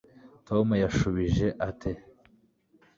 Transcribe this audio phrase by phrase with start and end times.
[0.47, 1.91] tom yashubije ate